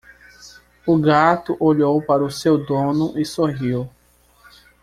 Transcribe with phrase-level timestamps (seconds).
[0.83, 3.87] O gato olhou para o seu dono e sorriu.